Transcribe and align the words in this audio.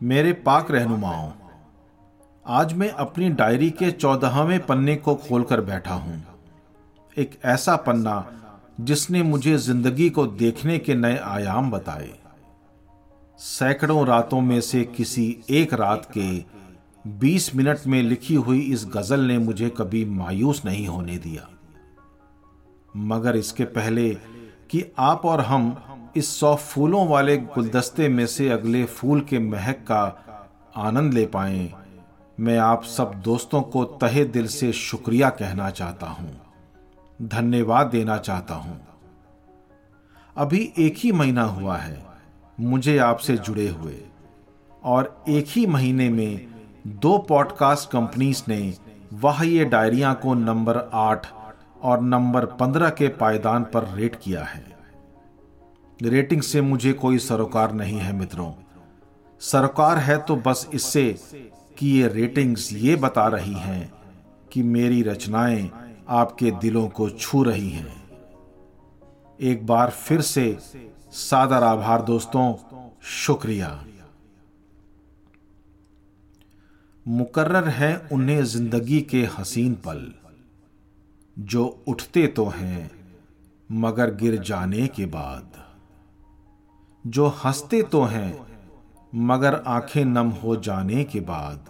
मेरे 0.00 0.32
पाक 0.32 0.70
रहनुमाओं, 0.70 1.30
आज 2.46 2.72
मैं 2.72 2.88
अपनी 2.90 3.28
डायरी 3.28 3.68
के 3.70 3.90
चौदहवें 3.90 4.58
पन्ने 4.66 4.96
को 4.96 5.14
खोलकर 5.14 5.60
बैठा 5.60 5.94
हूँ। 5.94 6.22
एक 7.16 7.38
ऐसा 7.44 7.76
पन्ना 7.76 8.24
जिसने 8.80 9.22
मुझे 9.22 9.56
ज़िंदगी 9.58 10.08
को 10.10 10.26
देखने 10.26 10.78
के 10.78 10.94
नए 10.94 11.16
आयाम 11.16 11.70
बताए। 11.70 12.10
सैकड़ों 13.38 14.06
रातों 14.06 14.40
में 14.40 14.60
से 14.60 14.84
किसी 14.86 15.26
एक 15.50 15.74
रात 15.74 16.08
के 16.16 16.28
20 17.18 17.54
मिनट 17.54 17.86
में 17.86 18.02
लिखी 18.02 18.34
हुई 18.34 18.60
इस 18.62 18.86
गज़ल 18.86 19.20
ने 19.20 19.38
मुझे 19.38 19.68
कभी 19.70 20.04
मायूस 20.04 20.64
नहीं 20.64 20.86
होने 20.88 21.18
दिया। 21.18 21.48
मगर 22.94 23.36
इसके 23.36 23.64
पहले 23.64 24.08
कि 24.70 24.84
आप 24.98 25.24
और 25.24 25.40
हम 25.40 25.76
इस 26.16 26.40
सौ 26.40 26.54
फूलों 26.54 27.08
वाले 27.08 27.36
गुलदस्ते 27.36 28.08
में 28.08 28.26
से 28.26 28.48
अगले 28.48 28.84
फूल 28.84 29.20
के 29.20 29.38
महक 29.38 29.74
का 29.74 30.24
आनंद 30.76 31.14
ले 31.14 31.26
पाए। 31.26 31.72
मैं 32.40 32.58
आप 32.58 32.84
सब 32.84 33.14
दोस्तों 33.14 33.62
को 33.62 33.84
तहे 33.84 34.24
दिल 34.24 34.46
से 34.46 34.72
शुक्रिया 34.72 35.30
कहना 35.30 35.70
चाहता 35.70 36.06
हूँ। 36.06 36.40
धन्यवाद 37.22 37.86
देना 37.86 38.18
चाहता 38.18 38.54
हूँ। 38.54 38.80
अभी 40.36 40.72
एक 40.78 40.94
ही 40.98 41.12
महीना 41.12 41.42
हुआ 41.42 41.76
है, 41.76 42.06
मुझे 42.60 42.98
आपसे 42.98 43.36
जुड़े 43.36 43.68
हुए। 43.68 44.00
और 44.84 45.24
एक 45.28 45.46
ही 45.48 45.66
महीने 45.66 46.08
में 46.08 46.46
दो 46.86 47.18
पॉडकास्ट 47.18 47.90
कंपनीज़ 47.90 48.42
ने 48.48 48.74
वह 49.12 49.42
ये 49.42 49.64
डायरिया 49.64 50.14
को 50.14 50.34
नंबर 50.34 50.90
आठ 50.92 51.26
और 51.82 52.00
नंबर 52.00 52.46
पंद्रह 52.46 52.90
के 52.90 53.08
पायदान 53.08 53.64
पर 53.64 53.84
रेट 53.84 54.16
किया 54.22 54.44
है। 54.44 54.75
रेटिंग 56.00 56.42
से 56.42 56.60
मुझे 56.60 56.92
कोई 56.92 57.18
सरोकार 57.18 57.72
नहीं 57.72 57.98
है 57.98 58.12
मित्रों। 58.12 58.52
सरोकार 59.40 59.98
है 59.98 60.16
तो 60.18 60.36
बस 60.36 60.68
इससे 60.74 61.04
कि 61.78 61.88
ये 61.88 62.08
रेटिंग्स 62.08 62.72
ये 62.72 62.96
बता 62.96 63.26
रही 63.28 63.54
हैं 63.54 63.92
कि 64.52 64.62
मेरी 64.62 65.02
रचनाएँ 65.02 65.70
आपके 66.08 66.50
दिलों 66.60 66.88
को 66.88 67.08
छू 67.10 67.42
रही 67.42 67.70
हैं। 67.70 67.94
एक 69.40 69.66
बार 69.66 69.90
फिर 69.90 70.20
से 70.20 70.56
सादर 71.12 71.62
आभार 71.62 72.02
दोस्तों, 72.02 72.54
शुक्रिया। 73.16 73.68
मुकर्र 77.06 77.68
है 77.68 77.96
उन्हें 78.12 78.42
ज़िंदगी 78.44 79.00
के 79.00 79.22
हसीन 79.38 79.74
पल, 79.86 80.06
जो 81.36 81.64
उठते 81.88 82.26
तो 82.26 82.46
हैं 82.46 82.90
मगर 83.70 84.14
गिर 84.14 84.36
जाने 84.40 84.86
के 84.86 85.06
बाद। 85.06 85.64
जो 87.06 87.26
हँसते 87.26 87.82
तो 87.82 88.02
हैं, 88.02 88.46
मगर 89.14 89.62
आँखें 89.66 90.04
नम 90.04 90.28
हो 90.28 90.56
जाने 90.56 91.04
के 91.04 91.20
बाद। 91.20 91.60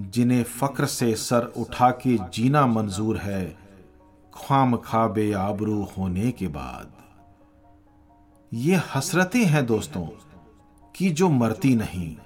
जिन्हें 0.00 0.42
फक्र 0.42 0.86
से 0.86 1.16
सर 1.16 1.44
उठा 1.44 1.90
के 1.90 2.18
जीना 2.30 2.66
मंजूर 2.66 3.16
है, 3.16 3.56
ख्वाम 4.34 4.76
खाबे 4.76 5.32
आबरू 5.32 5.88
होने 5.98 6.32
के 6.32 6.48
बाद। 6.48 6.92
ये 8.54 8.80
हसरतें 8.94 9.44
हैं 9.44 9.66
दोस्तों, 9.66 10.06
कि 10.96 11.10
जो 11.10 11.28
मरती 11.28 11.76
नहीं, 11.76 12.16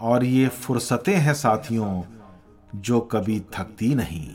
और 0.00 0.24
ये 0.24 0.48
फुर्सतें 0.48 1.16
हैं 1.16 1.34
साथियों, 1.34 2.02
जो 2.74 3.00
कभी 3.00 3.40
थकती 3.40 3.94
नहीं। 3.94 4.34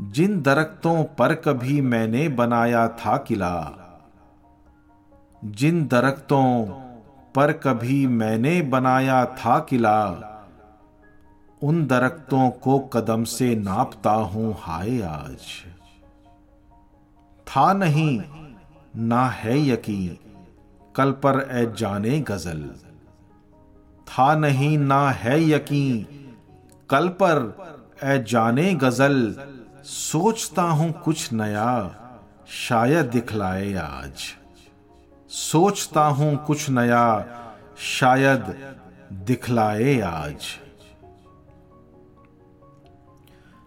जिन 0.00 0.42
दरख्तों 0.42 1.04
पर 1.04 1.34
कभी 1.34 1.80
मैंने 1.80 2.28
बनाया 2.28 2.88
था 2.88 3.16
किला 3.16 3.79
जिन 5.42 5.86
दरख्तों 5.86 6.64
पर 7.34 7.52
कभी 7.52 8.06
मैंने 8.06 8.62
बनाया 8.62 9.24
था 9.24 9.58
किला, 9.58 10.00
उन 11.62 11.86
दरख्तों 11.86 12.50
को 12.50 12.78
कदम 12.78 13.24
से 13.24 13.54
नापता 13.54 14.10
हूँ 14.10 14.54
हाय 14.60 15.00
आज। 15.02 15.46
था 17.46 17.72
नहीं, 17.72 18.22
ना 18.96 19.26
है 19.26 19.58
यकीन, 19.68 20.16
कल 20.94 21.12
पर 21.12 21.48
ए 21.52 21.64
जाने 21.78 22.20
गज़ल। 22.20 22.62
था 24.06 24.34
नहीं, 24.34 24.78
ना 24.78 25.10
है 25.10 25.40
यकीन, 25.50 26.06
कल 26.90 27.08
पर 27.08 27.56
ए 28.04 28.18
जाने 28.28 28.74
गज़ल, 28.74 29.34
सोचता 29.84 30.62
हूँ 30.62 30.92
कुछ 31.02 31.32
नया, 31.32 31.72
शायद 32.48 33.06
दिखलाए 33.06 33.72
आज। 33.74 34.39
सोचता 35.30 36.04
हूँ 36.04 36.46
कुछ 36.46 36.70
नया 36.70 37.26
शायद 37.78 38.72
दिखलाए 39.12 40.00
आज। 40.00 40.36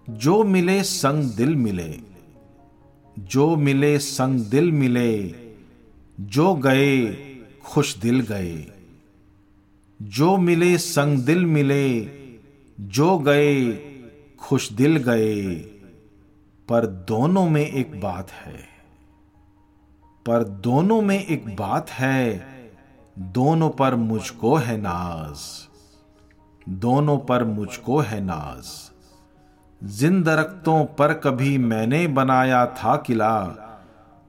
जो 0.09 0.43
मिले 0.43 0.83
संग 0.83 1.23
दिल 1.23 1.55
मिले, 1.55 1.99
जो 3.19 3.55
मिले 3.55 3.99
संग 3.99 4.39
दिल 4.39 4.71
मिले, 4.71 5.35
जो 6.19 6.55
गए 6.55 7.13
खुश 7.65 7.97
दिल 7.97 8.19
गए, 8.19 8.71
जो 10.01 10.37
मिले 10.37 10.77
संग 10.77 11.19
दिल 11.19 11.45
मिले, 11.45 11.99
जो 12.79 13.17
गए 13.17 13.71
खुश 14.39 14.71
दिल 14.71 14.97
गए, 14.97 15.55
पर 16.69 16.85
दोनों 16.85 17.49
में 17.49 17.67
एक 17.67 18.01
बात 18.01 18.29
है। 18.31 18.72
पर 20.25 20.43
दोनों 20.43 21.01
में 21.01 21.25
एक 21.25 21.55
बात 21.55 21.89
है, 21.89 22.47
दोनों 23.19 23.69
पर 23.69 23.95
मुझको 23.95 24.55
है 24.55 24.77
नाज। 24.77 25.37
दोनों 26.69 27.17
पर 27.17 27.43
मुझको 27.43 27.99
है 27.99 28.21
नाज। 28.21 28.91
जिन 29.83 30.23
दरख्तों 30.23 30.85
पर 30.85 31.13
कभी 31.13 31.57
मैंने 31.57 32.07
बनाया 32.07 32.65
था 32.65 32.95
किला, 32.95 33.55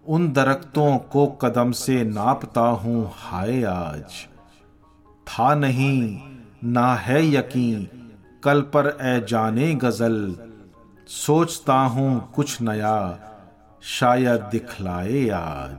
उन 0.07 0.33
दरख्तों 0.33 0.99
को 0.99 1.27
कदम 1.27 1.73
से 1.73 2.05
नापता 2.05 2.61
हूँ, 2.61 3.11
हाय 3.15 3.63
आज। 3.65 4.05
था 5.27 5.55
नहीं, 5.55 6.21
ना 6.65 6.95
है 6.95 7.35
यकीन, 7.35 7.89
कल 8.43 8.61
पर 8.61 8.99
ए 9.01 9.27
जाने 9.29 9.75
गज़ल, 9.75 10.37
सोचता 11.07 11.75
हूँ 11.75 12.33
कुछ 12.33 12.63
नया। 12.63 13.19
शायद 13.87 14.41
दिखलाए 14.41 15.29
आज। 15.29 15.79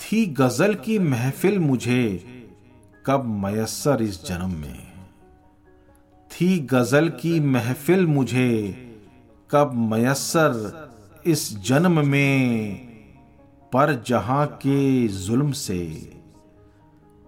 थी 0.00 0.26
गज़ल 0.26 0.74
की 0.74 0.98
महफिल 0.98 1.58
मुझे, 1.58 2.18
कब 3.06 3.24
मयसर 3.24 4.02
इस 4.02 4.26
जन्म 4.26 4.54
में। 4.54 4.92
थी 6.30 6.58
गज़ल 6.58 7.08
की 7.08 7.40
महफिल 7.40 8.06
मुझे, 8.06 8.72
कब 9.50 9.74
मयसर 9.74 10.88
इस 11.26 11.58
जन्म 11.58 12.06
में। 12.06 12.76
पर 13.72 14.02
जहाँ 14.06 14.46
के 14.46 15.08
जुल्म 15.08 15.52
से, 15.52 16.12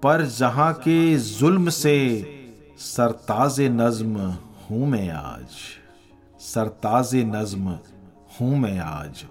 पर 0.02 0.22
जहाँ 0.22 0.74
के 0.74 1.18
जुल्म 1.18 1.70
से 1.70 2.22
सरताज 2.78 3.60
नज्म 3.60 4.16
हूँ 4.70 4.86
मैं 4.86 5.10
आज। 5.10 5.81
सरताज 6.42 7.10
नज्म 7.16 7.78
हूँ 8.40 8.56
मैं 8.58 8.78
आज। 8.78 9.24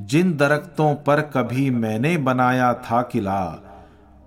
जिन 0.00 0.36
दरख्तों 0.36 0.94
पर 0.94 1.20
कभी 1.20 1.70
मैंने 1.70 2.16
बनाया 2.16 2.74
था 2.74 3.02
किला, 3.02 3.58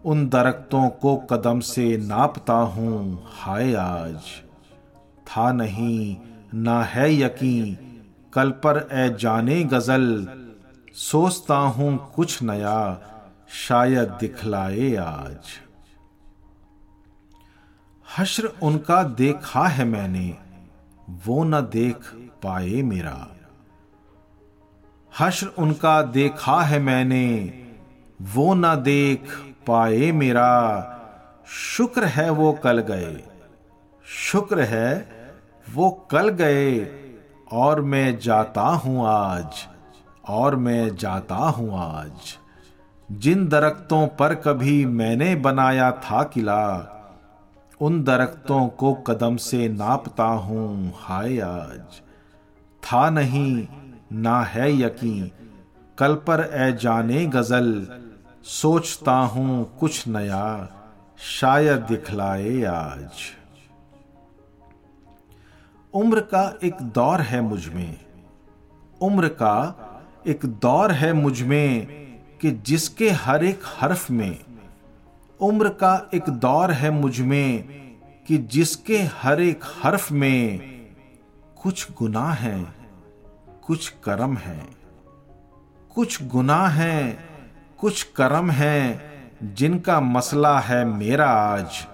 उन 0.05 0.27
दरख्तों 0.29 0.89
को 0.89 1.15
कदम 1.17 1.59
से 1.59 1.97
नापता 1.97 2.53
हूँ, 2.53 3.23
हाय 3.25 3.73
आज। 3.73 4.19
था 5.27 5.51
नहीं, 5.51 6.17
ना 6.53 6.83
है 6.83 7.13
यकीन, 7.15 7.77
कल 8.33 8.49
पर 8.49 8.87
ए 8.91 9.09
जाने 9.19 9.63
गज़ल, 9.63 10.27
सोचता 10.93 11.55
हूँ 11.55 12.11
कुछ 12.15 12.41
नया, 12.43 13.01
शायद 13.49 14.17
दिखलाए 14.19 14.95
आज। 14.95 15.37
हश्र 18.17 18.51
उनका 18.61 19.03
देखा 19.03 19.67
है 19.67 19.85
मैंने 19.85 20.44
वो 21.07 21.43
न 21.43 21.61
देख 21.61 22.11
पाए 22.43 22.81
मेरा। 22.81 23.17
हश्र 25.13 25.47
उनका 25.57 26.01
देखा 26.01 26.61
है 26.61 26.79
मैंने, 26.79 27.27
वो 28.19 28.53
न 28.53 28.75
देख 28.75 29.35
पाए 29.67 30.11
मेरा। 30.11 30.51
शुक्र 31.47 32.05
है 32.05 32.29
वो 32.29 32.51
कल 32.53 32.79
गए, 32.79 33.23
शुक्र 34.05 34.61
है 34.61 34.91
वो 35.67 35.89
कल 36.11 36.29
गए, 36.29 36.87
और 37.53 37.81
मैं 37.81 38.17
जाता 38.19 38.61
हूँ 38.61 39.07
आज, 39.07 39.67
और 40.29 40.55
मैं 40.55 40.95
जाता 40.95 41.35
हूँ 41.35 41.69
आज। 41.79 42.37
जिन 43.09 43.47
दरख्तों 43.47 44.07
पर 44.07 44.35
कभी 44.35 44.85
मैंने 44.85 45.35
बनाया 45.35 45.91
था 45.91 46.23
किला 46.23 46.65
उन 47.81 48.03
दरख्तों 48.03 48.67
को 48.67 48.93
कदम 48.93 49.35
से 49.35 49.69
नापता 49.69 50.23
हूँ। 50.23 50.93
हाय 50.95 51.39
आज। 51.39 52.01
था 52.83 53.09
नहीं, 53.09 53.67
ना 54.11 54.41
है 54.41 54.81
यकीन। 54.81 55.31
कल 55.97 56.15
पर 56.15 56.51
ए 56.53 56.71
जाने 56.73 57.25
गज़ल, 57.25 57.87
सोचता 58.43 59.11
हूँ 59.11 59.77
कुछ 59.79 60.07
नया 60.07 60.69
शायद 61.19 61.79
दिखलाए 61.79 62.63
आज। 62.63 63.09
उम्र 65.93 66.19
का 66.19 66.59
एक 66.63 66.81
दौर 66.81 67.21
है 67.21 67.41
मुझमें। 67.41 67.99
उम्र 69.01 69.27
का 69.27 69.81
एक 70.27 70.45
दौर 70.45 70.91
है 70.91 71.13
मुझमें 71.13 71.85
कि 72.41 72.51
जिसके 72.51 73.09
हर 73.09 73.43
एक 73.43 73.59
हर्फ 73.65 74.11
में 74.11 74.44
उम्र 75.41 75.69
का 75.69 76.09
एक 76.13 76.29
दौर 76.29 76.71
है 76.71 76.89
मुझमें 76.89 77.63
कि 78.27 78.37
जिसके 78.37 78.97
हर 78.97 79.41
एक 79.41 79.63
हर्फ 79.83 80.11
में 80.11 80.59
कुछ 81.63 81.91
गुनाह 81.91 82.33
है, 82.33 82.65
कुछ 83.63 83.89
कर्म 83.89 84.37
है। 84.37 84.67
कुछ 85.95 86.23
गुनाह 86.23 86.67
है, 86.67 87.17
कुछ 87.77 88.03
कर्म 88.03 88.51
है, 88.51 89.01
जिनका 89.43 89.99
मसला 89.99 90.59
है 90.59 90.85
मेरा 90.85 91.29
आज, 91.29 91.87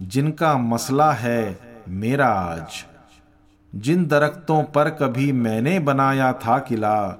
जिनका 0.00 0.56
मसला 0.58 1.12
है 1.12 1.60
मेरा 1.88 2.28
आज। 2.28 2.84
जिन 3.74 4.06
दरख्तों 4.06 4.62
पर 4.62 4.90
कभी 4.90 5.32
मैंने 5.32 5.78
बनाया 5.78 6.32
था 6.32 6.58
किला, 6.58 7.18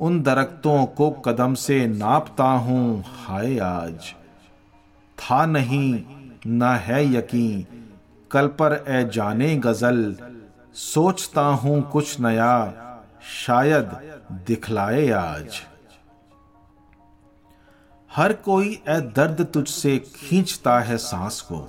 उन 0.00 0.22
दरख्तों 0.22 0.86
को 0.86 1.10
कदम 1.10 1.54
से 1.54 1.86
नापता 1.86 2.44
हूँ, 2.44 3.04
हाय 3.06 3.58
आज। 3.58 4.14
था 5.20 5.44
नहीं, 5.46 6.02
न 6.46 6.72
है 6.82 7.04
यकीन। 7.14 7.66
कल 8.30 8.46
पर 8.60 8.72
ए 8.88 9.02
जाने 9.04 9.54
गज़ल, 9.56 10.16
सोचता 10.74 11.42
हूँ 11.42 11.80
कुछ 11.90 12.20
नया, 12.20 12.52
शायद 13.36 13.90
दिखलाए 14.46 15.08
आज। 15.10 15.60
हर 18.10 18.32
कोई 18.44 18.72
ए 18.88 19.00
दर्द 19.16 19.44
तुझसे 19.54 19.98
खींचता 20.16 20.78
है 20.80 20.96
सांस 20.98 21.40
को। 21.40 21.66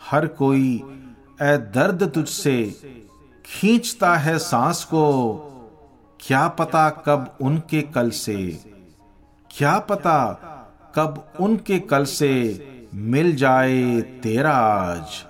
हर 0.00 0.26
कोई 0.26 0.74
ए 1.42 1.56
दर्द 1.74 2.02
तुझसे 2.14 2.56
खींचता 3.44 4.14
है 4.16 4.38
सांस 4.38 4.84
को। 4.84 5.06
क्या 6.20 6.46
पता 6.48 6.88
कब 7.06 7.36
उनके 7.40 7.82
कल 7.82 8.10
से, 8.10 8.36
क्या 9.50 9.78
पता 9.78 10.16
कब 10.94 11.32
उनके 11.40 11.78
कल 11.78 12.04
से 12.04 12.32
मिल 12.94 13.34
जाए 13.36 14.00
तेरा 14.22 14.52
आज, 14.52 15.24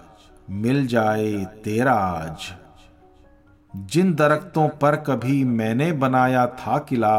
मिल 0.51 0.87
जाए 0.87 1.45
तेरा 1.65 1.93
आज। 1.93 2.53
जिन 3.75 4.15
दरख्तों 4.15 4.69
पर 4.69 4.97
कभी 4.97 5.45
मैंने 5.45 5.91
बनाया 5.93 6.47
था 6.47 6.79
किला, 6.79 7.19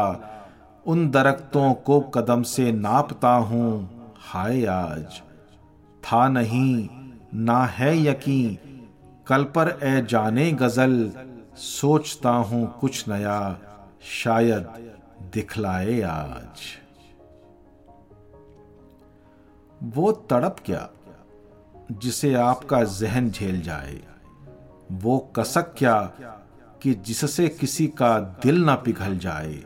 उन 0.86 1.10
दरख्तों 1.10 1.72
को 1.74 2.00
कदम 2.00 2.42
से 2.42 2.72
नापता 2.72 3.34
हूँ, 3.34 3.70
हाय 4.20 4.64
आज। 4.66 5.20
था 6.02 6.28
नहीं, 6.28 6.88
ना 7.34 7.64
है 7.66 7.96
यकीन, 8.04 8.58
कल 9.26 9.44
पर 9.44 9.78
ए 9.82 10.00
जाने 10.02 10.50
गज़ल, 10.52 11.10
सोचता 11.56 12.30
हूँ 12.30 12.66
कुछ 12.80 13.08
नया, 13.08 13.58
शायद 14.12 14.68
दिखलाए 15.34 16.00
आज। 16.00 16.81
वो 19.82 20.12
तड़प 20.12 20.56
क्या 20.66 20.88
जिसे 21.92 22.34
आपका 22.34 22.84
जहन 22.84 23.30
झेल 23.30 23.60
जाए? 23.62 24.00
वो 24.92 25.18
कसक 25.36 25.74
क्या 25.78 26.00
कि 26.82 26.94
जिससे 26.94 27.48
किसी 27.48 27.86
का 27.88 28.18
दिल 28.20 28.64
ना 28.64 28.74
पिघल 28.74 29.18
जाए? 29.18 29.62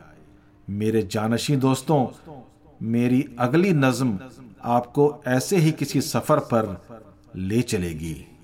मेरे 0.69 1.01
जानशी 1.03 1.55
दोस्तों, 1.55 2.07
मेरी 2.81 3.35
अगली 3.39 3.73
नज्म 3.73 4.19
आपको 4.63 5.23
ऐसे 5.27 5.57
ही 5.57 5.71
किसी 5.71 6.01
सफ़र 6.01 6.39
पर 6.39 6.81
ले 7.35 7.61
चलेगी। 7.61 8.36